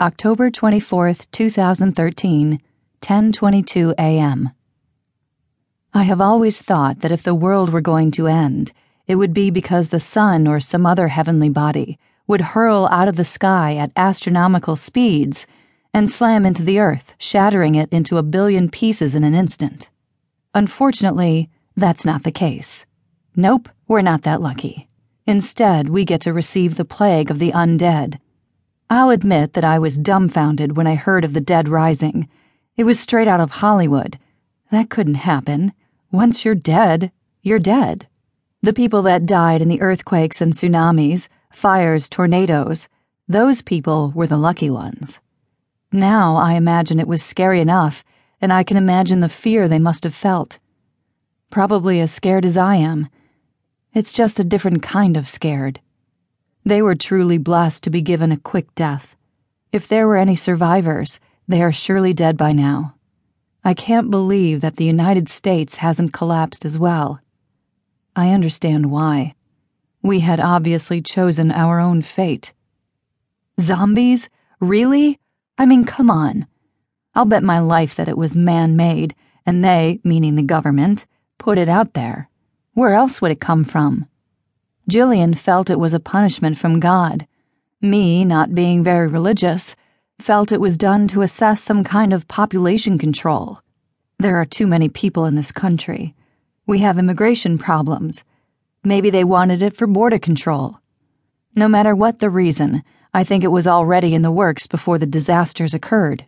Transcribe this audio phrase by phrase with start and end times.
[0.00, 2.60] October 24th, 2013,
[3.00, 4.50] 10:22 a.m.
[5.92, 8.70] I have always thought that if the world were going to end,
[9.08, 11.98] it would be because the sun or some other heavenly body
[12.28, 15.48] would hurl out of the sky at astronomical speeds
[15.92, 19.90] and slam into the earth, shattering it into a billion pieces in an instant.
[20.54, 22.86] Unfortunately, that's not the case.
[23.34, 24.88] Nope, we're not that lucky.
[25.26, 28.20] Instead, we get to receive the plague of the undead
[28.90, 32.26] I'll admit that I was dumbfounded when I heard of the dead rising.
[32.76, 34.18] It was straight out of Hollywood.
[34.70, 35.74] That couldn't happen.
[36.10, 38.06] Once you're dead, you're dead.
[38.62, 42.88] The people that died in the earthquakes and tsunamis, fires, tornadoes,
[43.28, 45.20] those people were the lucky ones.
[45.92, 48.02] Now I imagine it was scary enough,
[48.40, 50.58] and I can imagine the fear they must have felt.
[51.50, 53.08] Probably as scared as I am.
[53.92, 55.80] It's just a different kind of scared.
[56.64, 59.16] They were truly blessed to be given a quick death.
[59.72, 62.94] If there were any survivors, they are surely dead by now.
[63.64, 67.20] I can't believe that the United States hasn't collapsed as well.
[68.14, 69.34] I understand why.
[70.02, 72.52] We had obviously chosen our own fate.
[73.60, 74.28] Zombies?
[74.60, 75.18] Really?
[75.58, 76.46] I mean, come on.
[77.14, 81.06] I'll bet my life that it was man made, and they, meaning the government,
[81.38, 82.28] put it out there.
[82.74, 84.06] Where else would it come from?
[84.88, 87.26] Jillian felt it was a punishment from God.
[87.82, 89.76] Me, not being very religious,
[90.18, 93.60] felt it was done to assess some kind of population control.
[94.18, 96.14] There are too many people in this country.
[96.66, 98.24] We have immigration problems.
[98.82, 100.80] Maybe they wanted it for border control.
[101.54, 105.04] No matter what the reason, I think it was already in the works before the
[105.04, 106.24] disasters occurred.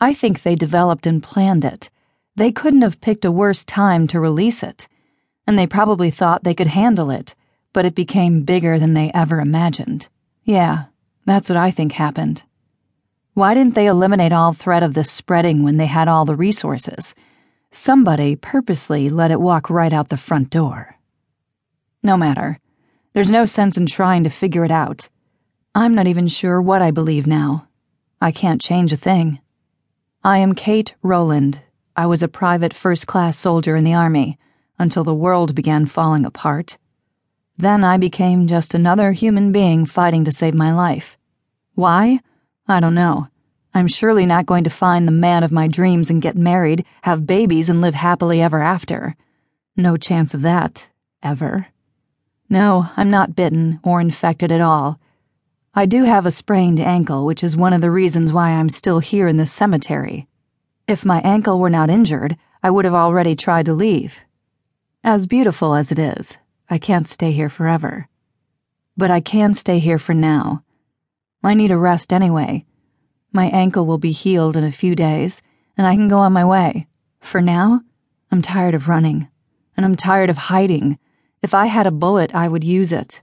[0.00, 1.90] I think they developed and planned it.
[2.34, 4.88] They couldn't have picked a worse time to release it.
[5.46, 7.34] And they probably thought they could handle it
[7.72, 10.08] but it became bigger than they ever imagined.
[10.44, 10.84] Yeah,
[11.24, 12.42] that's what I think happened.
[13.34, 17.14] Why didn't they eliminate all threat of this spreading when they had all the resources?
[17.70, 20.96] Somebody purposely let it walk right out the front door.
[22.02, 22.58] No matter.
[23.12, 25.08] There's no sense in trying to figure it out.
[25.74, 27.68] I'm not even sure what I believe now.
[28.20, 29.40] I can't change a thing.
[30.24, 31.60] I am Kate Roland.
[31.96, 34.38] I was a private first class soldier in the Army
[34.78, 36.76] until the world began falling apart.
[37.60, 41.18] Then I became just another human being fighting to save my life.
[41.74, 42.20] Why?
[42.66, 43.28] I don't know.
[43.74, 47.26] I'm surely not going to find the man of my dreams and get married, have
[47.26, 49.14] babies, and live happily ever after.
[49.76, 50.88] No chance of that,
[51.22, 51.66] ever.
[52.48, 54.98] No, I'm not bitten or infected at all.
[55.74, 59.00] I do have a sprained ankle, which is one of the reasons why I'm still
[59.00, 60.26] here in this cemetery.
[60.88, 64.20] If my ankle were not injured, I would have already tried to leave.
[65.04, 66.38] As beautiful as it is,
[66.72, 68.08] I can't stay here forever.
[68.96, 70.62] But I can stay here for now.
[71.42, 72.64] I need a rest anyway.
[73.32, 75.42] My ankle will be healed in a few days,
[75.76, 76.86] and I can go on my way.
[77.18, 77.80] For now,
[78.30, 79.28] I'm tired of running,
[79.76, 80.96] and I'm tired of hiding.
[81.42, 83.20] If I had a bullet, I would use it.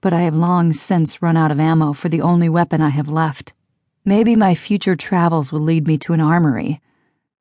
[0.00, 3.10] But I have long since run out of ammo for the only weapon I have
[3.10, 3.52] left.
[4.06, 6.80] Maybe my future travels will lead me to an armory.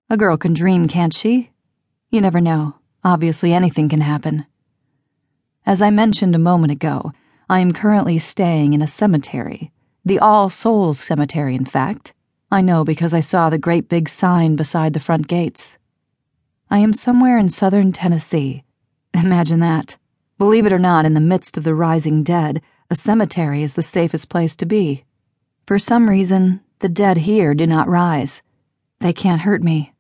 [0.10, 1.52] A girl can dream, can't she?
[2.10, 2.76] You never know.
[3.02, 4.46] Obviously, anything can happen.
[5.68, 7.12] As I mentioned a moment ago,
[7.50, 9.70] I am currently staying in a cemetery.
[10.06, 12.14] The All Souls Cemetery, in fact.
[12.50, 15.78] I know because I saw the great big sign beside the front gates.
[16.70, 18.64] I am somewhere in southern Tennessee.
[19.14, 19.98] Imagine that.
[20.38, 23.84] Believe it or not, in the midst of the rising dead, a cemetery is the
[23.84, 25.04] safest place to be.
[25.66, 28.42] For some reason, the dead here do not rise.
[29.02, 29.92] They can't hurt me.